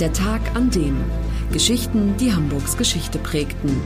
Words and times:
Der 0.00 0.12
Tag 0.12 0.54
an 0.54 0.70
dem. 0.70 0.96
Geschichten, 1.52 2.16
die 2.18 2.32
Hamburgs 2.32 2.76
Geschichte 2.76 3.18
prägten. 3.18 3.80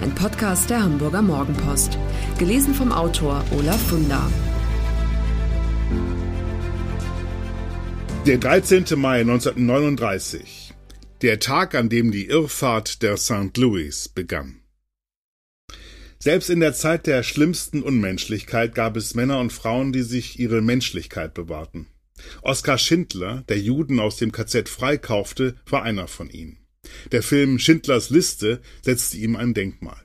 Ein 0.00 0.14
Podcast 0.14 0.70
der 0.70 0.80
Hamburger 0.80 1.22
Morgenpost. 1.22 1.98
Gelesen 2.38 2.72
vom 2.72 2.92
Autor 2.92 3.44
Olaf 3.50 3.80
Funder. 3.88 4.30
Der 8.26 8.38
13. 8.38 8.84
Mai 8.94 9.22
1939. 9.22 10.72
Der 11.22 11.40
Tag, 11.40 11.74
an 11.74 11.88
dem 11.88 12.12
die 12.12 12.26
Irrfahrt 12.26 13.02
der 13.02 13.16
St. 13.16 13.56
Louis 13.56 14.08
begann. 14.08 14.60
Selbst 16.20 16.48
in 16.48 16.60
der 16.60 16.74
Zeit 16.74 17.08
der 17.08 17.24
schlimmsten 17.24 17.82
Unmenschlichkeit 17.82 18.72
gab 18.76 18.96
es 18.96 19.16
Männer 19.16 19.40
und 19.40 19.52
Frauen, 19.52 19.92
die 19.92 20.02
sich 20.02 20.38
ihre 20.38 20.62
Menschlichkeit 20.62 21.34
bewahrten. 21.34 21.88
Oskar 22.42 22.78
Schindler, 22.78 23.44
der 23.48 23.58
Juden 23.58 24.00
aus 24.00 24.16
dem 24.16 24.32
KZ 24.32 24.68
freikaufte, 24.68 25.56
war 25.66 25.82
einer 25.82 26.08
von 26.08 26.30
ihnen. 26.30 26.58
Der 27.12 27.22
Film 27.22 27.58
Schindlers 27.58 28.10
Liste 28.10 28.60
setzte 28.82 29.16
ihm 29.18 29.36
ein 29.36 29.54
Denkmal. 29.54 30.00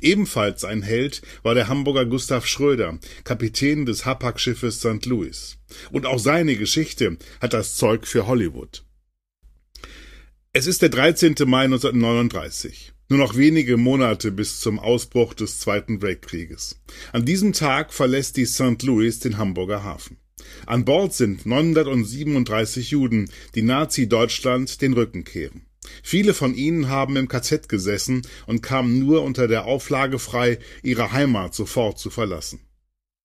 Ebenfalls 0.00 0.64
ein 0.64 0.82
Held 0.82 1.22
war 1.42 1.54
der 1.54 1.68
Hamburger 1.68 2.06
Gustav 2.06 2.46
Schröder, 2.46 2.98
Kapitän 3.22 3.86
des 3.86 4.04
Hapag-Schiffes 4.04 4.80
St. 4.80 5.06
Louis. 5.06 5.58
Und 5.92 6.06
auch 6.06 6.18
seine 6.18 6.56
Geschichte 6.56 7.18
hat 7.40 7.52
das 7.52 7.76
Zeug 7.76 8.06
für 8.06 8.26
Hollywood. 8.26 8.84
Es 10.52 10.66
ist 10.66 10.82
der 10.82 10.88
13. 10.88 11.36
Mai 11.46 11.64
1939. 11.64 12.92
Nur 13.08 13.18
noch 13.18 13.36
wenige 13.36 13.76
Monate 13.76 14.32
bis 14.32 14.60
zum 14.60 14.78
Ausbruch 14.78 15.34
des 15.34 15.60
Zweiten 15.60 16.02
Weltkrieges. 16.02 16.80
An 17.12 17.24
diesem 17.24 17.52
Tag 17.52 17.92
verlässt 17.92 18.36
die 18.36 18.46
St. 18.46 18.82
Louis 18.82 19.18
den 19.20 19.38
Hamburger 19.38 19.84
Hafen. 19.84 20.16
An 20.66 20.84
Bord 20.84 21.12
sind 21.14 21.46
937 21.46 22.90
Juden, 22.90 23.30
die 23.54 23.62
Nazi-Deutschland 23.62 24.80
den 24.80 24.92
Rücken 24.92 25.24
kehren. 25.24 25.66
Viele 26.02 26.34
von 26.34 26.54
ihnen 26.54 26.88
haben 26.88 27.16
im 27.16 27.28
KZ 27.28 27.68
gesessen 27.68 28.22
und 28.46 28.62
kamen 28.62 28.98
nur 28.98 29.22
unter 29.22 29.48
der 29.48 29.64
Auflage 29.64 30.18
frei, 30.18 30.58
ihre 30.82 31.12
Heimat 31.12 31.54
sofort 31.54 31.98
zu 31.98 32.10
verlassen. 32.10 32.60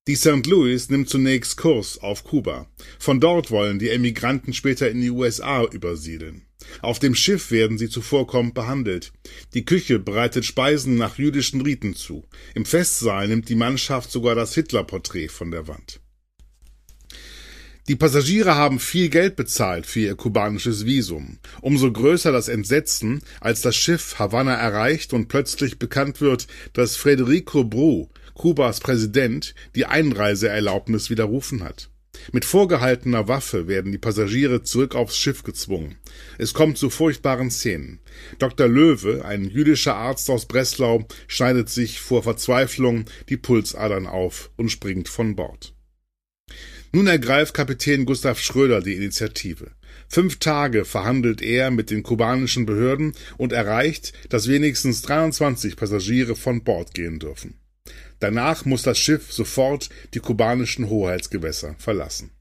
Die 0.08 0.16
St. 0.16 0.48
Louis 0.48 0.90
nimmt 0.90 1.10
zunächst 1.10 1.58
Kurs 1.58 1.98
auf 1.98 2.24
Kuba. 2.24 2.70
Von 2.98 3.20
dort 3.20 3.52
wollen 3.52 3.78
die 3.78 3.90
Emigranten 3.90 4.54
später 4.54 4.90
in 4.90 5.02
die 5.02 5.12
USA 5.12 5.66
übersiedeln. 5.66 6.44
Auf 6.82 7.00
dem 7.00 7.14
Schiff 7.14 7.52
werden 7.52 7.78
sie 7.78 7.90
zuvorkommend 7.90 8.54
behandelt. 8.54 9.12
Die 9.54 9.66
Küche 9.66 10.00
bereitet 10.00 10.46
Speisen 10.46 10.96
nach 10.96 11.18
jüdischen 11.18 11.62
Riten 11.62 11.94
zu. 11.94 12.26
Im 12.56 12.66
Festsaal 12.66 13.28
nimmt 13.28 13.50
die 13.50 13.56
Mannschaft 13.56 14.10
sogar 14.10 14.34
das 14.34 14.54
Hitlerporträt 14.54 15.28
von 15.28 15.52
der 15.52 15.68
Wand. 15.68 16.00
Die 17.88 17.96
Passagiere 17.96 18.56
haben 18.56 18.80
viel 18.80 19.08
Geld 19.08 19.38
bezahlt 19.38 19.86
für 19.86 20.02
ihr 20.02 20.16
kubanisches 20.16 20.86
Visum. 20.86 21.38
Umso 21.62 21.90
größer 21.90 22.34
das 22.34 22.50
Entsetzen, 22.50 23.22
als 23.40 23.62
das 23.62 23.78
Schiff 23.78 24.20
Havanna 24.20 24.56
erreicht 24.56 25.14
und 25.14 25.30
plötzlich 25.30 25.80
bekannt 25.80 26.20
wird, 26.20 26.48
dass 26.74 26.98
Federico 26.98 27.64
Bru, 27.64 28.10
Kubas 28.34 28.82
Präsident, 28.82 29.56
die 29.76 29.86
Einreiseerlaubnis 29.86 31.10
widerrufen 31.10 31.64
hat. 31.64 31.90
Mit 32.34 32.44
vorgehaltener 32.44 33.30
Waffe 33.30 33.70
werden 33.70 33.94
die 33.94 33.98
Passagiere 33.98 34.64
zurück 34.64 34.94
aufs 34.94 35.18
Schiff 35.18 35.44
gezwungen. 35.44 35.96
Es 36.38 36.54
kommt 36.54 36.78
zu 36.78 36.90
furchtbaren 36.90 37.52
Szenen. 37.52 38.00
Dr. 38.38 38.68
Löwe, 38.68 39.24
ein 39.24 39.46
jüdischer 39.46 39.96
Arzt 39.96 40.30
aus 40.30 40.46
Breslau, 40.46 41.08
schneidet 41.28 41.70
sich 41.70 42.02
vor 42.02 42.24
Verzweiflung 42.24 43.06
die 43.30 43.38
Pulsadern 43.38 44.08
auf 44.08 44.52
und 44.58 44.70
springt 44.70 45.08
von 45.08 45.38
Bord. 45.38 45.77
Nun 46.98 47.06
ergreift 47.06 47.54
Kapitän 47.54 48.06
Gustav 48.06 48.40
Schröder 48.40 48.82
die 48.82 48.96
Initiative. 48.96 49.70
Fünf 50.08 50.40
Tage 50.40 50.84
verhandelt 50.84 51.44
er 51.44 51.70
mit 51.70 51.92
den 51.92 52.02
kubanischen 52.02 52.66
Behörden 52.66 53.14
und 53.38 53.54
erreicht, 53.54 54.14
dass 54.30 54.48
wenigstens 54.48 55.04
23 55.04 55.76
Passagiere 55.76 56.36
von 56.36 56.64
Bord 56.64 56.96
gehen 56.96 57.20
dürfen. 57.20 57.60
Danach 58.20 58.66
muss 58.66 58.82
das 58.82 58.98
Schiff 58.98 59.32
sofort 59.32 59.92
die 60.16 60.20
kubanischen 60.20 60.90
Hoheitsgewässer 60.90 61.76
verlassen. 61.78 62.32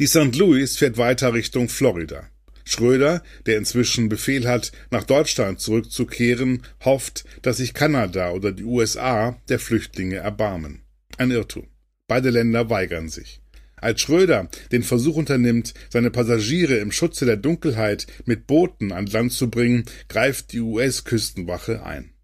Die 0.00 0.08
St. 0.08 0.34
Louis 0.34 0.76
fährt 0.76 0.98
weiter 0.98 1.32
Richtung 1.32 1.68
Florida. 1.68 2.28
Schröder, 2.64 3.22
der 3.46 3.56
inzwischen 3.56 4.08
Befehl 4.08 4.48
hat, 4.48 4.72
nach 4.90 5.04
Deutschland 5.04 5.60
zurückzukehren, 5.60 6.64
hofft, 6.84 7.24
dass 7.42 7.58
sich 7.58 7.72
Kanada 7.72 8.32
oder 8.32 8.50
die 8.50 8.64
USA 8.64 9.40
der 9.48 9.60
Flüchtlinge 9.60 10.16
erbarmen. 10.16 10.82
Ein 11.18 11.30
Irrtum. 11.30 11.68
Beide 12.06 12.30
Länder 12.30 12.70
weigern 12.70 13.08
sich. 13.08 13.40
Als 13.76 14.00
Schröder 14.00 14.48
den 14.72 14.82
Versuch 14.82 15.16
unternimmt, 15.16 15.74
seine 15.90 16.10
Passagiere 16.10 16.76
im 16.76 16.90
Schutze 16.90 17.26
der 17.26 17.36
Dunkelheit 17.36 18.06
mit 18.24 18.46
Booten 18.46 18.92
an 18.92 19.06
Land 19.06 19.32
zu 19.32 19.50
bringen, 19.50 19.84
greift 20.08 20.52
die 20.52 20.60
US-Küstenwache 20.60 21.84
ein. 21.84 22.14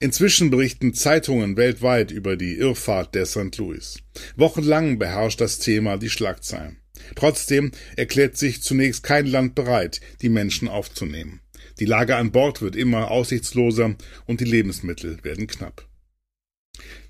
Inzwischen 0.00 0.50
berichten 0.50 0.94
Zeitungen 0.94 1.56
weltweit 1.56 2.10
über 2.10 2.36
die 2.36 2.54
Irrfahrt 2.54 3.14
der 3.14 3.26
St. 3.26 3.56
Louis. 3.58 3.98
Wochenlang 4.34 4.98
beherrscht 4.98 5.40
das 5.40 5.58
Thema 5.58 5.96
die 5.96 6.10
Schlagzeilen. 6.10 6.78
Trotzdem 7.14 7.70
erklärt 7.96 8.36
sich 8.36 8.62
zunächst 8.62 9.02
kein 9.02 9.26
Land 9.26 9.54
bereit, 9.54 10.00
die 10.20 10.28
Menschen 10.28 10.68
aufzunehmen. 10.68 11.40
Die 11.78 11.84
Lage 11.84 12.16
an 12.16 12.32
Bord 12.32 12.62
wird 12.62 12.76
immer 12.76 13.10
aussichtsloser 13.10 13.94
und 14.26 14.40
die 14.40 14.44
Lebensmittel 14.44 15.22
werden 15.22 15.46
knapp. 15.46 15.86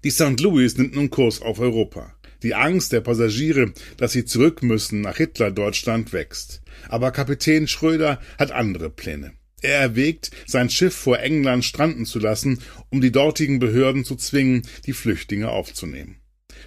Die 0.05 0.11
St. 0.11 0.41
Louis 0.41 0.77
nimmt 0.77 0.95
nun 0.95 1.11
Kurs 1.11 1.41
auf 1.43 1.61
Europa. 1.61 2.15
Die 2.43 2.55
Angst 2.55 2.93
der 2.93 3.01
Passagiere, 3.01 3.73
dass 3.97 4.13
sie 4.13 4.25
zurück 4.25 4.63
müssen 4.63 5.01
nach 5.01 5.17
Hitler-Deutschland, 5.17 6.13
wächst. 6.13 6.63
Aber 6.89 7.13
Kapitän 7.13 7.69
Schröder 7.69 8.21
hat 8.39 8.51
andere 8.51 8.91
Pläne. 8.91 9.33
Er 9.61 9.79
erwägt, 9.79 10.33
sein 10.47 10.69
Schiff 10.69 10.95
vor 10.95 11.21
England 11.21 11.65
stranden 11.65 12.05
zu 12.05 12.19
lassen, 12.19 12.59
um 12.91 13.01
die 13.01 13.13
dortigen 13.13 13.61
Behörden 13.61 14.05
zu 14.05 14.17
zwingen, 14.17 14.63
die 14.87 14.93
Flüchtlinge 14.93 15.51
aufzunehmen. 15.51 16.17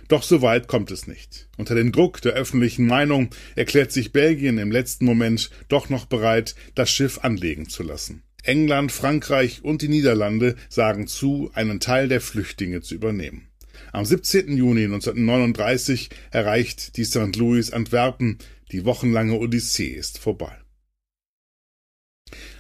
Doch 0.08 0.24
so 0.24 0.42
weit 0.42 0.68
kommt 0.68 0.92
es 0.92 1.08
nicht. 1.08 1.50
Unter 1.58 1.76
dem 1.76 1.92
Druck 1.92 2.22
der 2.22 2.34
öffentlichen 2.34 2.86
Meinung 2.86 3.30
erklärt 3.56 3.92
sich 3.92 4.14
Belgien 4.14 4.58
im 4.58 4.72
letzten 4.72 5.06
Moment 5.06 5.50
doch 5.68 5.90
noch 5.90 6.06
bereit, 6.06 6.56
das 6.74 6.90
Schiff 6.90 7.20
anlegen 7.22 7.68
zu 7.68 7.84
lassen. 7.84 8.24
England, 8.48 8.92
Frankreich 8.92 9.64
und 9.64 9.82
die 9.82 9.88
Niederlande 9.88 10.56
sagen 10.70 11.08
zu, 11.08 11.52
einen 11.54 11.80
Teil 11.80 12.08
der 12.08 12.22
Flüchtlinge 12.22 12.82
zu 12.82 12.96
übernehmen. 12.96 13.48
Am 13.92 14.06
17. 14.06 14.56
Juni 14.56 14.84
1939 14.86 16.10
erreicht 16.32 16.98
die 16.98 17.06
St. 17.06 17.36
Louis 17.36 17.72
Antwerpen, 17.72 18.38
die 18.72 18.86
wochenlange 18.86 19.38
Odyssee 19.38 19.88
ist 19.88 20.18
vorbei. 20.18 20.58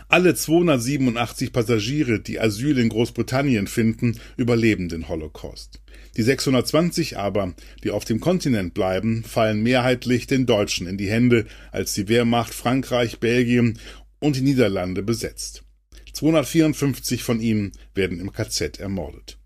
Alle 0.07 0.35
287 0.35 1.51
Passagiere, 1.51 2.19
die 2.19 2.39
Asyl 2.39 2.77
in 2.77 2.89
Großbritannien 2.89 3.67
finden, 3.67 4.19
überleben 4.37 4.87
den 4.87 5.09
Holocaust. 5.09 5.81
Die 6.15 6.21
620 6.21 7.17
aber, 7.17 7.55
die 7.83 7.91
auf 7.91 8.05
dem 8.05 8.19
Kontinent 8.19 8.73
bleiben, 8.73 9.23
fallen 9.23 9.63
mehrheitlich 9.63 10.27
den 10.27 10.45
Deutschen 10.45 10.87
in 10.87 10.97
die 10.97 11.09
Hände, 11.09 11.45
als 11.71 11.93
die 11.93 12.07
Wehrmacht 12.07 12.53
Frankreich, 12.53 13.19
Belgien 13.19 13.79
und 14.19 14.35
die 14.35 14.41
Niederlande 14.41 15.01
besetzt. 15.01 15.64
254 16.15 17.23
von 17.23 17.41
ihnen 17.41 17.73
werden 17.93 18.19
im 18.19 18.31
KZ 18.31 18.79
ermordet. 18.79 19.37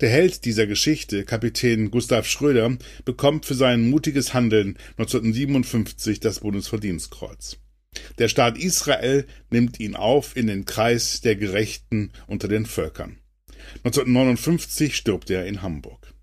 Der 0.00 0.08
Held 0.08 0.44
dieser 0.44 0.68
Geschichte, 0.68 1.24
Kapitän 1.24 1.90
Gustav 1.90 2.28
Schröder, 2.28 2.76
bekommt 3.04 3.46
für 3.46 3.54
sein 3.54 3.90
mutiges 3.90 4.32
Handeln 4.32 4.78
1957 4.96 6.20
das 6.20 6.40
Bundesverdienstkreuz. 6.40 7.58
Der 8.18 8.28
Staat 8.28 8.58
Israel 8.58 9.26
nimmt 9.50 9.80
ihn 9.80 9.96
auf 9.96 10.36
in 10.36 10.46
den 10.46 10.66
Kreis 10.66 11.20
der 11.20 11.34
Gerechten 11.34 12.12
unter 12.28 12.46
den 12.46 12.66
Völkern. 12.66 13.18
1959 13.78 14.94
stirbt 14.94 15.30
er 15.30 15.46
in 15.46 15.62
Hamburg. 15.62 16.14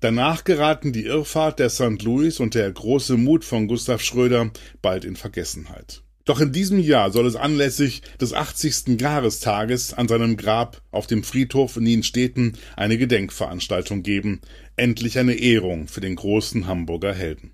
Danach 0.00 0.42
geraten 0.42 0.92
die 0.92 1.04
Irrfahrt 1.04 1.60
der 1.60 1.70
St. 1.70 2.02
Louis 2.02 2.40
und 2.40 2.54
der 2.54 2.72
große 2.72 3.16
Mut 3.16 3.44
von 3.44 3.68
Gustav 3.68 4.02
Schröder 4.02 4.50
bald 4.82 5.04
in 5.04 5.14
Vergessenheit. 5.14 6.02
Doch 6.28 6.40
in 6.40 6.52
diesem 6.52 6.78
Jahr 6.78 7.10
soll 7.10 7.26
es 7.26 7.36
anlässlich 7.36 8.02
des 8.20 8.34
80. 8.34 9.00
Jahrestages 9.00 9.94
an 9.94 10.08
seinem 10.08 10.36
Grab 10.36 10.82
auf 10.90 11.06
dem 11.06 11.24
Friedhof 11.24 11.78
in 11.78 11.84
Nienstedten 11.84 12.58
eine 12.76 12.98
Gedenkveranstaltung 12.98 14.02
geben, 14.02 14.42
endlich 14.76 15.18
eine 15.18 15.32
Ehrung 15.32 15.88
für 15.88 16.02
den 16.02 16.16
großen 16.16 16.66
Hamburger 16.66 17.14
Helden. 17.14 17.52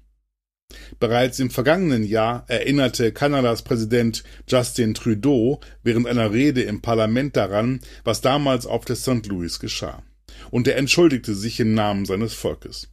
Bereits 0.98 1.38
im 1.38 1.50
vergangenen 1.50 2.02
Jahr 2.02 2.46
erinnerte 2.48 3.12
Kanadas 3.12 3.62
Präsident 3.62 4.24
Justin 4.48 4.94
Trudeau 4.94 5.60
während 5.84 6.08
einer 6.08 6.32
Rede 6.32 6.62
im 6.62 6.82
Parlament 6.82 7.36
daran, 7.36 7.78
was 8.02 8.22
damals 8.22 8.66
auf 8.66 8.84
der 8.84 8.96
St. 8.96 9.24
Louis 9.26 9.60
geschah. 9.60 10.02
Und 10.50 10.66
er 10.66 10.78
entschuldigte 10.78 11.36
sich 11.36 11.60
im 11.60 11.74
Namen 11.74 12.06
seines 12.06 12.34
Volkes. 12.34 12.88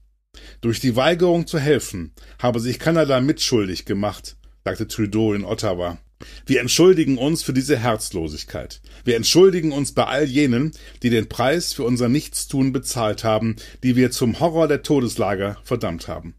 Durch 0.61 0.79
die 0.79 0.95
Weigerung 0.95 1.47
zu 1.47 1.57
helfen 1.57 2.13
habe 2.37 2.59
sich 2.59 2.77
Kanada 2.77 3.19
mitschuldig 3.19 3.85
gemacht 3.85 4.37
sagte 4.63 4.87
Trudeau 4.87 5.33
in 5.33 5.43
Ottawa. 5.43 5.97
Wir 6.45 6.61
entschuldigen 6.61 7.17
uns 7.17 7.41
für 7.43 7.53
diese 7.53 7.77
Herzlosigkeit. 7.77 8.81
Wir 9.03 9.15
entschuldigen 9.15 9.71
uns 9.71 9.93
bei 9.93 10.05
all 10.05 10.25
jenen, 10.25 10.71
die 11.01 11.09
den 11.09 11.29
Preis 11.29 11.73
für 11.73 11.83
unser 11.83 12.09
Nichtstun 12.09 12.71
bezahlt 12.71 13.23
haben, 13.23 13.55
die 13.83 13.95
wir 13.95 14.11
zum 14.11 14.39
Horror 14.39 14.67
der 14.67 14.83
Todeslager 14.83 15.57
verdammt 15.63 16.07
haben. 16.07 16.35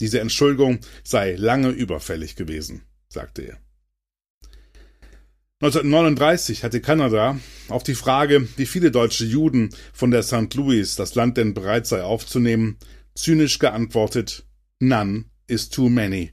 Diese 0.00 0.20
Entschuldigung 0.20 0.80
sei 1.04 1.34
lange 1.36 1.68
überfällig 1.68 2.34
gewesen. 2.34 2.82
sagte 3.08 3.42
er. 3.42 3.58
1939 5.62 6.64
hatte 6.64 6.80
Kanada 6.80 7.38
auf 7.68 7.82
die 7.82 7.94
Frage, 7.94 8.48
wie 8.56 8.64
viele 8.64 8.90
deutsche 8.90 9.26
Juden 9.26 9.68
von 9.92 10.10
der 10.10 10.22
St. 10.22 10.54
Louis 10.54 10.96
das 10.96 11.14
Land 11.16 11.36
denn 11.36 11.52
bereit 11.52 11.86
sei 11.86 12.02
aufzunehmen, 12.02 12.78
zynisch 13.14 13.58
geantwortet, 13.58 14.46
None 14.78 15.26
is 15.46 15.68
too 15.68 15.90
many. 15.90 16.32